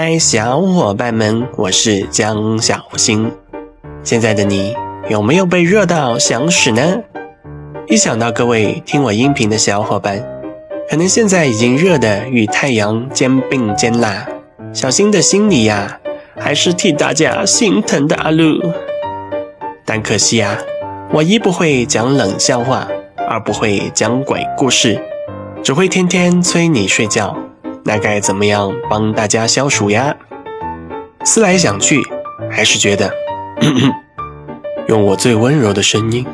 [0.00, 3.32] 嗨，小伙伴们，我是江小新。
[4.04, 4.72] 现在的你
[5.10, 7.02] 有没有被热到想死呢？
[7.88, 10.24] 一想到各位听我音频的小伙伴，
[10.88, 14.24] 可能现在已经热得与太阳肩并肩啦。
[14.72, 15.98] 小新的心里呀，
[16.38, 18.62] 还是替大家心疼的阿鲁。
[19.84, 20.56] 但可惜啊，
[21.12, 22.86] 我一不会讲冷笑话，
[23.28, 25.02] 二不会讲鬼故事，
[25.60, 27.36] 只会天天催你睡觉。
[27.88, 30.14] 那该怎么样帮大家消暑呀？
[31.24, 32.02] 思来想去，
[32.50, 33.10] 还是觉得
[34.88, 36.26] 用我最温柔的声音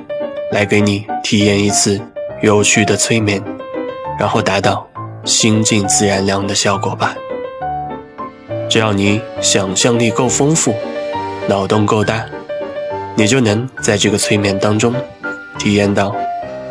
[0.51, 2.01] 来给你体验一次
[2.43, 3.41] 有趣的催眠，
[4.19, 4.85] 然后达到
[5.23, 7.15] 心静自然凉的效果吧。
[8.69, 10.75] 只要你想象力够丰富，
[11.47, 12.27] 脑洞够大，
[13.15, 14.93] 你就能在这个催眠当中
[15.57, 16.17] 体验到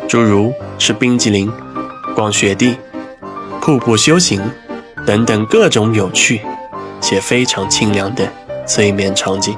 [0.06, 1.50] 诸如吃冰激凌、
[2.14, 2.76] 逛雪地、
[3.62, 4.42] 瀑布修行。
[5.06, 6.40] 等等各种有趣
[7.00, 8.26] 且非常清凉的
[8.66, 9.54] 催眠场景，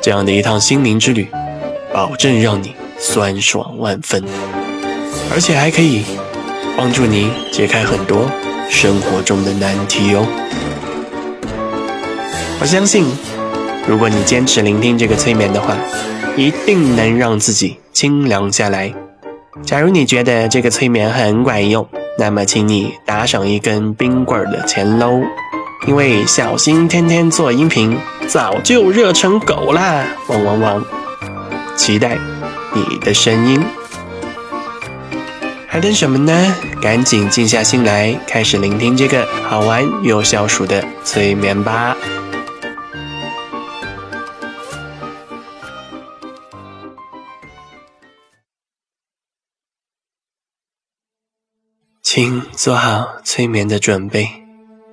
[0.00, 1.28] 这样的一趟心灵之旅，
[1.92, 4.24] 保证让你酸爽万分，
[5.32, 6.04] 而且还可以
[6.76, 8.30] 帮助你解开很多
[8.70, 10.26] 生活中的难题哦。
[12.60, 13.04] 我相信，
[13.86, 15.76] 如果你坚持聆听这个催眠的话，
[16.36, 18.92] 一定能让自己清凉下来。
[19.62, 21.86] 假如你觉得这个催眠很管用，
[22.20, 25.22] 那么，请你打赏一根冰棍的钱喽，
[25.86, 27.96] 因为小新天天做音频，
[28.28, 30.04] 早就热成狗啦！
[30.28, 30.84] 汪汪汪！
[31.78, 32.18] 期待
[32.74, 33.64] 你的声音，
[35.66, 36.54] 还等什么呢？
[36.82, 41.96] 赶紧静下心来，开始聆听这个好玩又消暑的催眠吧。
[52.12, 54.28] 请做好催眠的准备，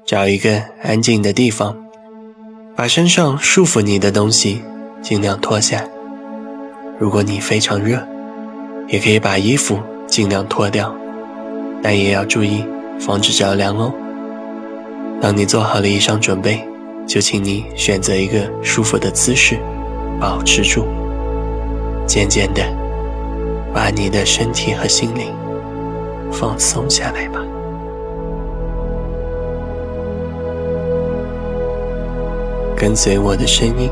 [0.06, 1.76] 找一个安静的地方，
[2.76, 4.62] 把身上束缚你的东西
[5.02, 5.84] 尽量脱下。
[7.00, 8.08] 如果你非常热，
[8.88, 10.96] 也可以把衣服尽量脱掉，
[11.82, 12.64] 但也要注意
[13.00, 13.92] 防止着凉哦。
[15.20, 16.64] 当你做好了以上准备，
[17.08, 19.58] 就请你选择一个舒服的姿势，
[20.20, 20.86] 保持住，
[22.06, 22.62] 渐渐的
[23.74, 25.34] 把你的身体和心灵。
[26.32, 27.42] 放松下来吧，
[32.76, 33.90] 跟随我的声音，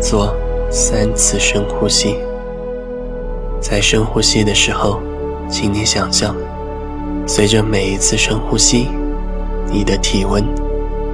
[0.00, 0.34] 做
[0.70, 2.18] 三次深呼吸。
[3.60, 5.00] 在深呼吸的时候，
[5.48, 6.34] 请你想象，
[7.26, 8.88] 随着每一次深呼吸，
[9.66, 10.44] 你的体温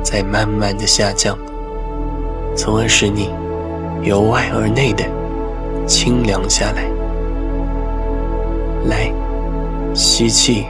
[0.02, 1.38] 在慢慢的下降，
[2.54, 3.30] 从而使你
[4.02, 5.04] 由外而内的
[5.86, 6.90] 清凉下来。
[8.88, 9.15] 来。
[9.96, 10.66] 吸气，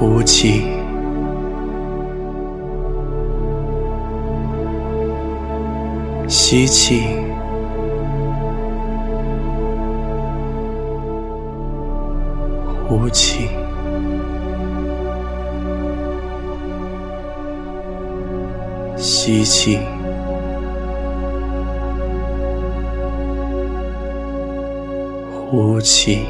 [0.00, 0.64] 呼气，
[6.26, 7.02] 吸气，
[12.88, 13.50] 呼气，
[18.96, 19.97] 吸气。
[25.50, 26.26] 呼气，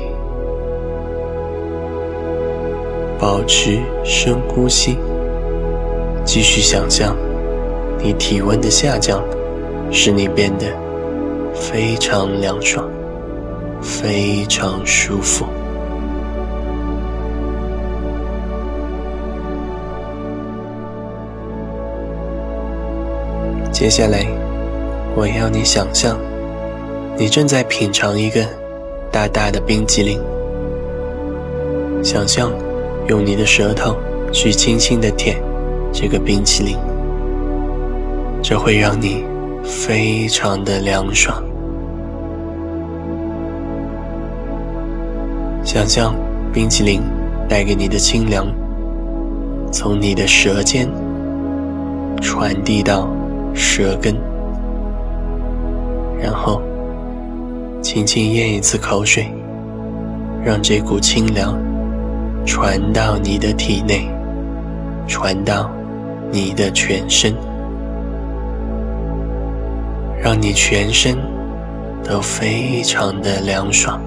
[3.19, 4.97] 保持深呼吸，
[6.25, 7.17] 继续想象
[8.01, 9.21] 你体温的下降，
[9.91, 10.67] 使你变得
[11.53, 12.89] 非常凉爽，
[13.83, 15.47] 非常舒服。
[23.73, 24.25] 接下来，
[25.17, 26.17] 我要你想象，
[27.17, 28.68] 你正在品尝一个。
[29.11, 30.21] 大大的冰激凌，
[32.03, 32.51] 想象
[33.09, 33.97] 用你的舌头
[34.31, 35.43] 去轻轻的舔
[35.93, 36.77] 这个冰淇淋，
[38.43, 39.25] 这会让你
[39.65, 41.43] 非常的凉爽。
[45.65, 46.15] 想象
[46.53, 47.03] 冰淇淋
[47.49, 48.47] 带给你的清凉，
[49.73, 50.89] 从你的舌尖
[52.21, 53.09] 传递到
[53.55, 54.15] 舌根，
[56.21, 56.63] 然后。
[57.91, 59.33] 轻轻咽一次口水，
[60.45, 61.59] 让这股清凉
[62.45, 64.07] 传到你的体内，
[65.07, 65.71] 传到
[66.31, 67.35] 你的全身，
[70.23, 71.17] 让你全身
[72.05, 73.99] 都非常的凉爽。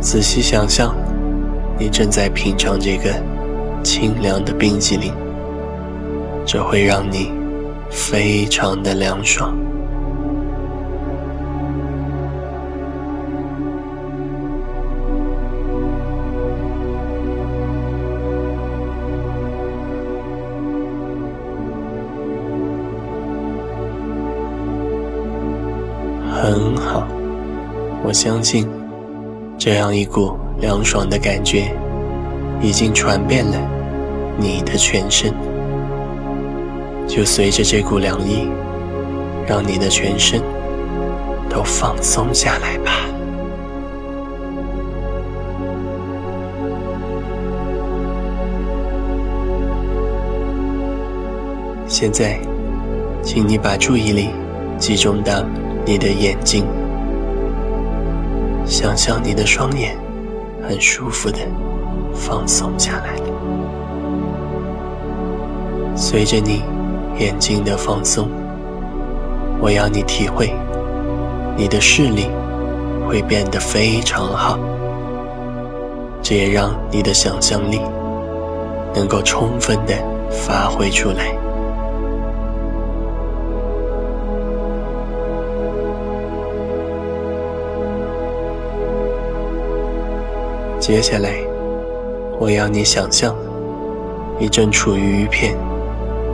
[0.00, 0.92] 仔细想象。
[1.78, 3.12] 你正在品尝这个
[3.82, 5.12] 清凉的冰激凌，
[6.46, 7.32] 这会让你
[7.90, 9.56] 非常的凉爽。
[26.44, 27.06] 很好，
[28.04, 28.68] 我相信
[29.56, 31.76] 这样一股凉爽的感觉
[32.62, 33.58] 已经传遍了
[34.38, 35.34] 你的全身。
[37.08, 38.48] 就随着这股凉意，
[39.46, 40.40] 让你的全身
[41.50, 42.92] 都放松下来吧。
[51.88, 52.38] 现在，
[53.20, 54.30] 请你把注意力
[54.78, 55.44] 集中到。
[55.84, 56.64] 你的眼睛，
[58.64, 59.96] 想象你的双眼
[60.72, 61.36] 很舒服的
[62.14, 63.24] 放松下来了。
[65.94, 66.62] 随着你
[67.18, 68.26] 眼睛的放松，
[69.60, 70.50] 我要你体会，
[71.58, 72.26] 你的视力
[73.06, 74.58] 会变得非常好。
[76.22, 77.78] 这也让你的想象力
[78.94, 79.94] 能够充分的
[80.30, 81.36] 发挥出来。
[90.82, 91.30] 接下来，
[92.40, 93.36] 我要你想象，
[94.36, 95.56] 你正处于一片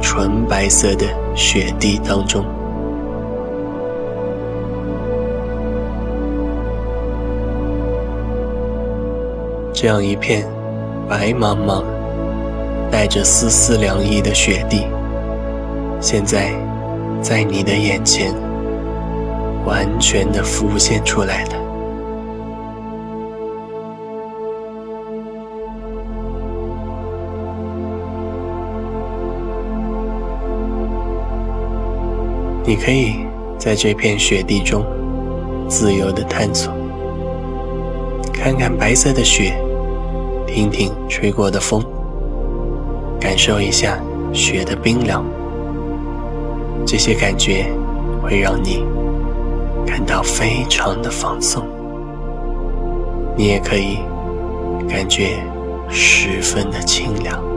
[0.00, 1.05] 纯白色的
[1.37, 2.43] 雪地当中。
[9.75, 10.47] 这样一片
[11.06, 11.85] 白茫茫、
[12.91, 14.87] 带着丝丝凉意的雪地，
[16.00, 16.55] 现在
[17.21, 18.33] 在你的眼前
[19.67, 21.68] 完全的浮现出来了。
[32.69, 33.15] 你可以
[33.59, 34.85] 在这片雪地中
[35.70, 36.70] 自由地探索，
[38.31, 39.59] 看看白色的雪，
[40.47, 41.82] 听听吹过的风，
[43.19, 43.99] 感受一下
[44.35, 45.25] 雪的冰凉。
[46.85, 47.65] 这些感觉
[48.23, 48.85] 会让你
[49.87, 51.67] 感到非常的放松。
[53.35, 54.00] 你也可以
[54.87, 55.38] 感觉
[55.88, 57.48] 十分的清凉。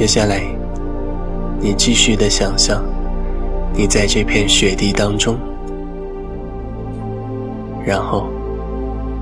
[0.00, 0.40] 接下来，
[1.60, 2.82] 你继续的想象，
[3.74, 5.36] 你在这片雪地当中，
[7.84, 8.24] 然后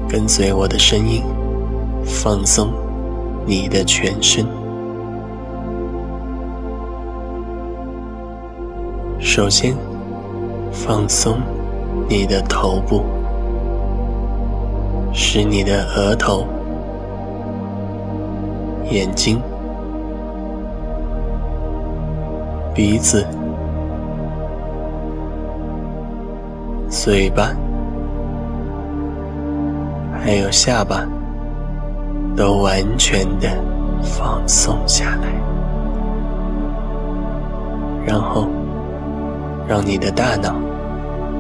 [0.09, 1.25] 跟随我的声音，
[2.05, 2.73] 放松
[3.45, 4.47] 你的全身。
[9.19, 9.75] 首先，
[10.71, 11.39] 放松
[12.09, 13.03] 你的头部，
[15.13, 16.47] 使你的额头、
[18.93, 19.43] 眼睛。
[22.79, 23.27] 鼻子、
[26.89, 27.51] 嘴巴，
[30.23, 31.05] 还有下巴，
[32.37, 33.49] 都完全的
[34.01, 35.27] 放松下来，
[38.07, 38.47] 然后
[39.67, 40.55] 让你的大脑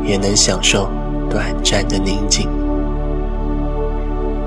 [0.02, 0.88] 也能享受
[1.30, 2.50] 短暂的宁静，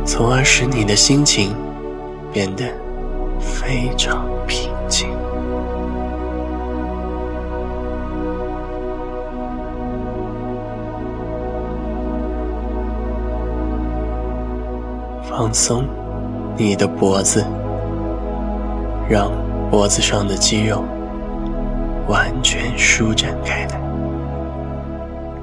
[0.03, 1.55] 从而使你的心情
[2.33, 2.65] 变得
[3.39, 4.69] 非常平
[15.41, 15.83] 放松
[16.55, 17.43] 你的脖子，
[19.10, 19.31] 让
[19.71, 20.83] 脖子上的肌肉
[22.07, 23.81] 完全舒展开来。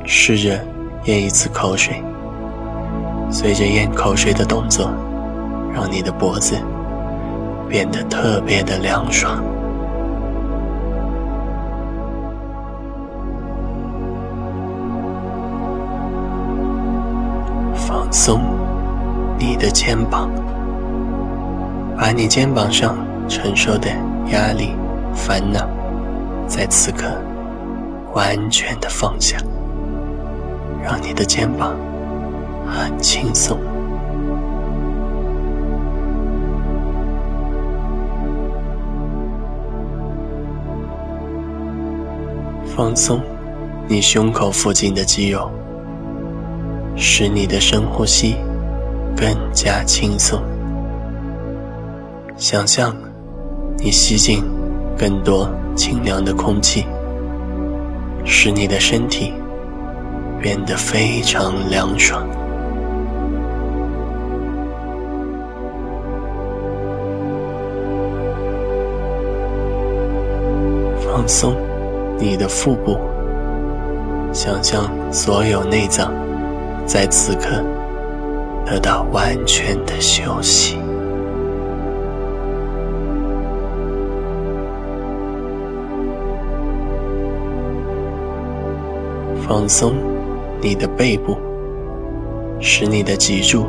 [0.05, 0.57] 试着
[1.07, 2.00] 咽一次口水，
[3.28, 4.88] 随着咽口水的动作，
[5.75, 6.55] 让你的脖子
[7.69, 9.43] 变得特别的凉爽。
[17.75, 18.58] 放松。
[19.38, 20.28] 你的肩膀，
[21.97, 22.97] 把你肩膀上
[23.28, 23.88] 承受的
[24.33, 24.73] 压力、
[25.14, 25.68] 烦恼，
[26.49, 27.07] 在此刻
[28.14, 29.38] 完全的放下，
[30.83, 31.76] 让你的肩膀
[32.66, 33.57] 很轻松。
[42.76, 43.21] 放松
[43.87, 45.49] 你胸口附近的肌肉，
[46.97, 48.37] 使你的深呼吸。
[49.19, 50.41] 更加轻松。
[52.37, 52.95] 想象
[53.79, 54.45] 你吸进
[54.97, 56.87] 更多清凉的空气
[58.25, 59.35] 使你的身体
[60.41, 62.25] 变得非常凉爽。
[71.05, 71.57] 放松
[72.21, 73.01] 你的腹部
[74.33, 76.15] 想象所有内脏
[76.87, 77.61] 在此刻
[78.71, 80.77] 得到完全的休息。
[89.47, 89.95] 放松
[90.61, 91.39] 你的背部，
[92.61, 93.67] 使你的脊柱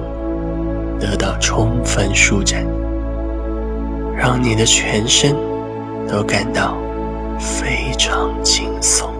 [0.99, 2.65] 得到充分舒展，
[4.17, 5.33] 让你的全身
[6.09, 6.77] 都感到
[7.39, 9.18] 非常轻松。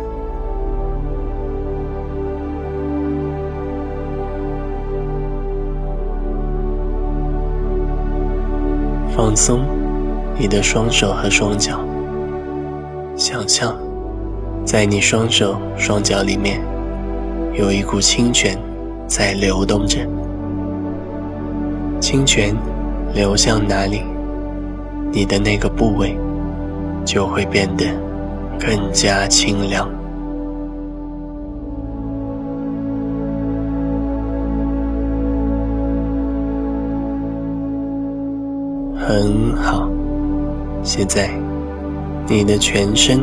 [9.22, 9.60] 放松
[10.38, 11.78] 你的双手和双脚，
[13.18, 13.76] 想象。
[14.64, 16.62] 在你双手双脚里面，
[17.54, 18.58] 有一股清泉
[19.08, 20.00] 在流动着。
[22.00, 22.56] 清泉
[23.14, 24.04] 流向哪里，
[25.12, 26.18] 你的那个部位
[27.04, 27.88] 就会变得
[28.58, 29.99] 更加清凉。
[39.10, 39.90] 很好，
[40.84, 41.32] 现在
[42.28, 43.20] 你的全身。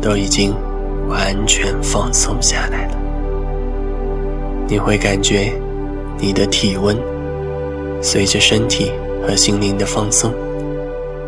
[0.00, 0.54] 都已经
[1.08, 2.96] 完全放松下来了，
[4.68, 5.52] 你会感觉
[6.18, 6.96] 你的体温
[8.00, 8.92] 随着身体
[9.26, 10.32] 和心灵的放松，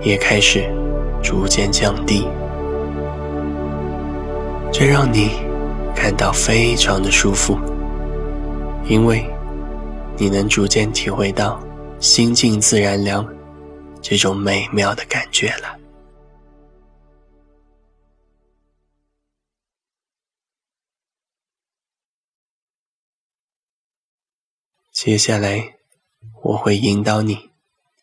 [0.02, 0.64] 也开始
[1.20, 2.28] 逐渐降低，
[4.70, 5.30] 这让你
[5.92, 7.58] 感到非常的舒服，
[8.88, 9.24] 因为
[10.16, 11.58] 你能逐渐体会到
[11.98, 13.26] 心静自然凉
[14.02, 15.78] 这种美妙的感觉了。
[24.92, 25.78] 接下来，
[26.42, 27.50] 我会引导你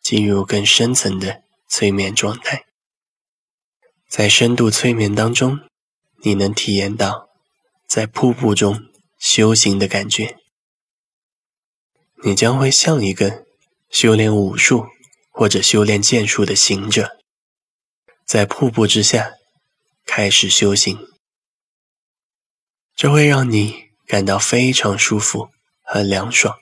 [0.02, 2.66] 进入更深层的催眠状态。
[4.08, 5.60] 在深度催眠当中，
[6.24, 7.30] 你能体验到
[7.86, 8.86] 在瀑布中
[9.20, 10.38] 修行的感觉。
[12.24, 13.46] 你将会像一个
[13.92, 14.88] 修炼武术
[15.38, 17.20] 或者修炼剑术的行者，
[18.26, 19.34] 在瀑布之下
[20.04, 20.98] 开始修行。
[22.96, 25.50] 这会让你感到非常舒服
[25.84, 26.58] 和凉爽。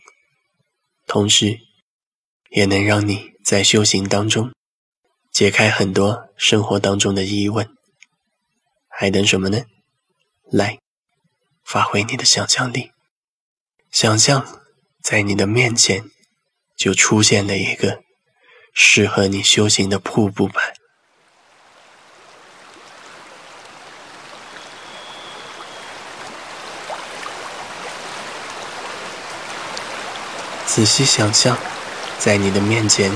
[1.07, 1.61] 同时，
[2.49, 4.51] 也能让你在修行当中
[5.31, 7.73] 解开很多生活当中的疑问。
[8.89, 9.63] 还等什么呢？
[10.51, 10.79] 来，
[11.63, 12.91] 发挥你的想象力，
[13.89, 14.61] 想象
[15.01, 16.11] 在你的面前
[16.75, 18.03] 就出现了一个
[18.77, 20.61] 适合你修行的瀑布板。
[30.65, 31.57] 仔细想象，
[32.19, 33.09] 在你的面前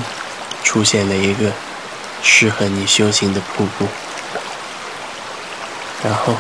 [0.63, 1.51] 出现了一个
[2.23, 3.85] 适合你修行的瀑布，
[6.01, 6.37] 然后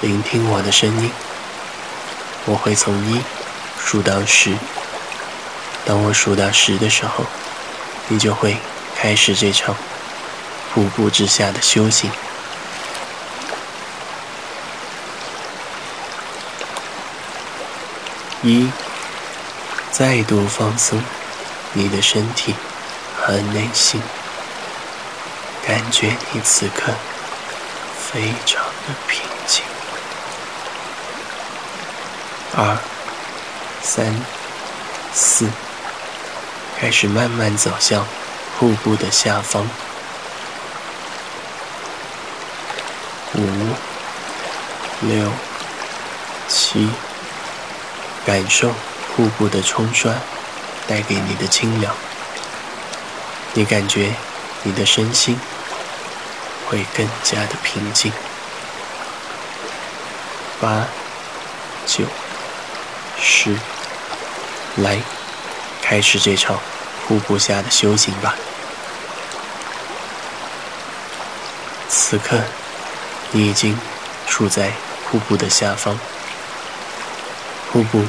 [0.00, 1.08] 聆听我的声音。
[2.46, 3.22] 我会从一
[3.78, 4.58] 数到十，
[5.84, 7.24] 当我数到十的时候，
[8.08, 8.56] 你就会
[8.96, 9.74] 开始这场
[10.72, 12.10] 瀑布之下的修行。
[18.42, 18.70] 一。
[19.90, 21.00] 再度放松
[21.72, 22.52] 你的身体
[23.16, 24.02] 和内心，
[25.64, 26.92] 感觉你此刻
[28.10, 29.62] 非常的平静。
[32.56, 32.76] 二、
[33.82, 34.12] 三、
[35.12, 35.48] 四，
[36.78, 38.06] 开始慢慢走向
[38.58, 39.68] 瀑布的下方。
[43.34, 43.46] 五、
[45.02, 45.32] 六、
[46.48, 46.88] 七，
[48.26, 48.72] 感受。
[49.16, 50.12] 瀑布的冲刷
[50.88, 51.94] 带给你的清凉，
[53.52, 54.12] 你感觉
[54.64, 55.38] 你的身心
[56.66, 58.12] 会更加的平静。
[60.60, 60.88] 八、
[61.86, 62.06] 九、
[63.20, 63.56] 十，
[64.78, 64.98] 来，
[65.86, 66.58] 开始这场
[67.06, 68.34] 瀑布下的修行吧。
[71.90, 72.40] 此刻，
[73.32, 73.78] 你已经
[74.26, 74.72] 处在
[75.06, 75.98] 瀑布的下方，
[77.70, 78.02] 瀑布。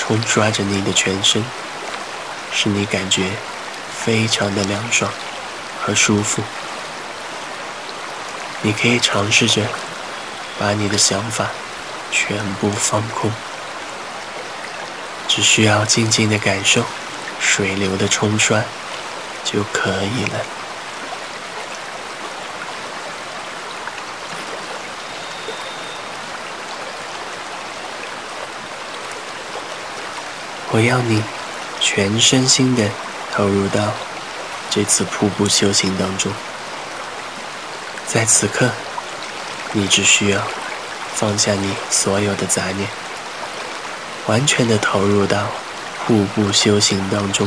[0.00, 1.44] 冲刷着你的全身，
[2.52, 3.32] 使你感觉
[3.92, 5.12] 非常的凉爽
[5.82, 6.40] 和舒服。
[8.62, 9.62] 你可以尝试着
[10.56, 11.48] 把你的想法
[12.12, 13.30] 全部放空，
[15.26, 16.84] 只需要静静的感受
[17.40, 18.62] 水流的冲刷
[19.44, 20.40] 就可以了。
[30.70, 31.22] 我要你
[31.80, 32.88] 全身心的
[33.32, 33.94] 投入到
[34.70, 36.30] 这次瀑布修行当中，
[38.06, 38.68] 在此刻，
[39.72, 40.42] 你只需要
[41.14, 42.86] 放下你所有的杂念，
[44.26, 45.46] 完全的投入到
[46.08, 47.46] 步步修行当中。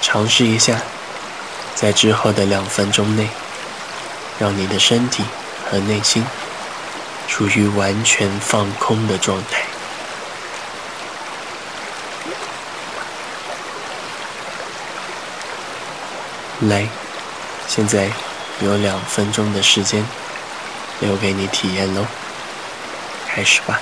[0.00, 0.80] 尝试一下，
[1.74, 3.28] 在之后的两分钟内，
[4.38, 5.24] 让你的身体
[5.68, 6.24] 和内心
[7.26, 9.64] 处于完全放空的状态。
[16.60, 16.86] 来，
[17.66, 18.12] 现在
[18.60, 20.06] 有两分钟的时间
[21.00, 22.06] 留给你体验喽，
[23.28, 23.80] 开始吧。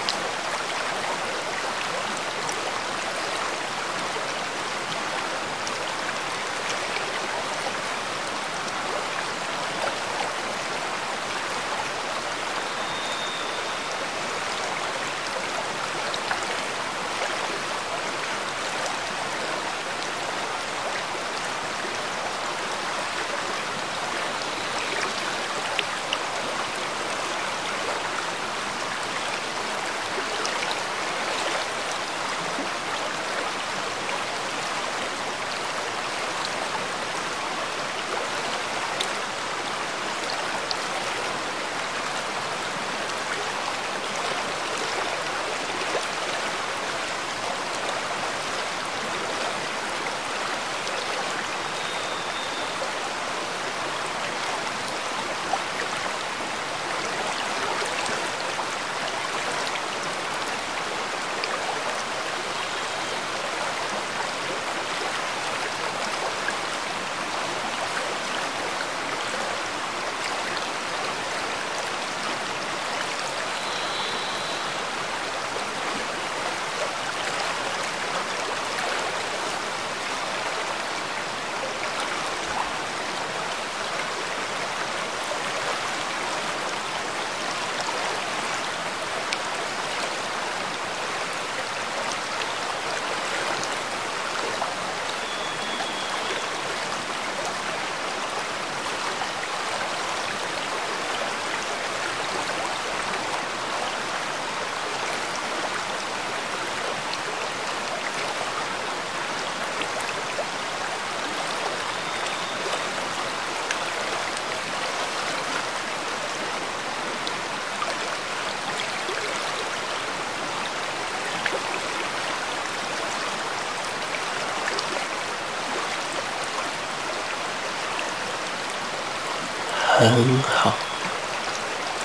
[129.96, 130.74] 很好，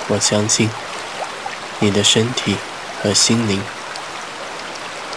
[0.09, 0.69] 我相信
[1.79, 2.55] 你的身体
[3.01, 3.59] 和心灵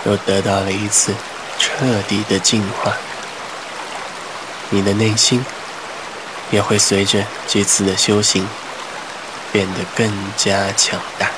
[0.02, 1.14] 都得到了一次
[1.58, 2.96] 彻底的净化，
[4.70, 5.44] 你的内心
[6.50, 8.48] 也会随着这次的修行
[9.52, 11.30] 变得更加强大。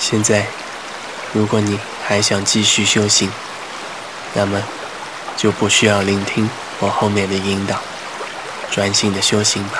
[0.00, 0.46] 现在，
[1.32, 3.30] 如果你还想继续修行，
[4.34, 4.62] 那么，
[5.36, 6.48] 就不需要聆听
[6.80, 7.78] 我后面的引导，
[8.70, 9.78] 专心的修行吧。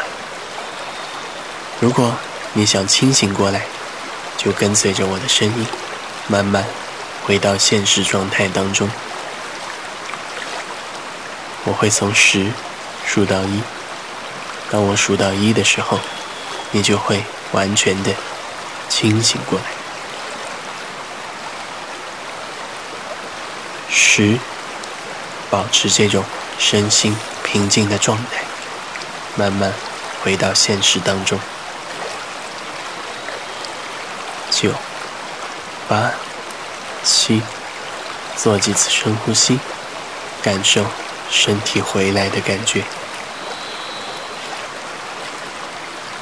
[1.81, 2.15] 如果
[2.53, 3.63] 你想清醒过来，
[4.37, 5.67] 就跟随着我的声音，
[6.29, 6.65] 慢慢
[7.25, 8.89] 回到现实状态当中。
[11.65, 12.53] 我会从十
[13.07, 13.63] 数到一，
[14.71, 15.99] 当我数到一的时候，
[16.73, 18.13] 你就会完全的
[18.89, 19.82] 清醒过来。
[24.15, 24.39] 十，
[25.49, 26.23] 保持这种
[26.59, 28.43] 身心平静的状态，
[29.37, 29.73] 慢慢
[30.23, 31.41] 回到现实当中。
[34.51, 34.75] 九，
[35.89, 36.11] 八，
[37.03, 37.41] 七，
[38.37, 39.59] 做几次深呼吸，
[40.43, 40.85] 感受
[41.31, 42.85] 身体回来的感觉。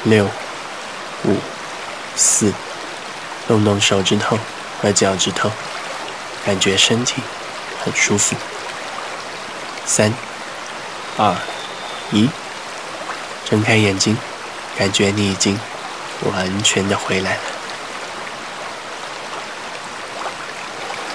[0.04, 0.26] 六，
[1.24, 1.38] 五，
[2.14, 2.52] 四，
[3.48, 4.38] 动动手指头
[4.80, 5.50] 和脚趾头，
[6.46, 7.20] 感觉身体。
[7.84, 8.36] 很舒服。
[9.86, 10.12] 三、
[11.16, 11.34] 二、
[12.12, 12.28] 一，
[13.48, 14.16] 睁开眼睛，
[14.78, 15.58] 感觉你已经
[16.32, 17.40] 完全的回来了。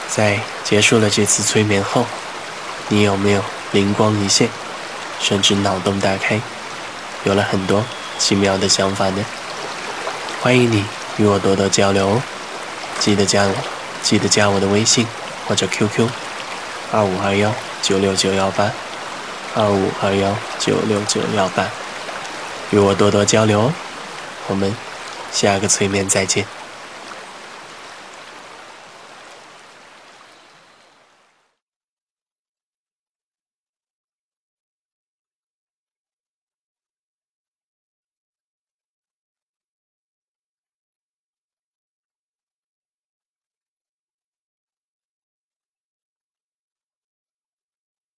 [0.09, 2.05] 在结束了这次催眠后，
[2.89, 4.49] 你有没有灵光一现，
[5.19, 6.39] 甚至脑洞大开，
[7.23, 7.85] 有了很多
[8.17, 9.25] 奇妙的想法呢？
[10.41, 10.85] 欢迎你
[11.17, 12.21] 与我多多交流哦！
[12.99, 13.53] 记得加我，
[14.01, 15.07] 记得加我的微信
[15.47, 16.07] 或者 QQ。
[16.91, 18.71] 二五二幺九六九幺八，
[19.55, 21.67] 二五二幺九六九幺八，
[22.71, 23.73] 与我多多交流哦。
[24.47, 24.75] 我们
[25.31, 26.45] 下个催眠再见。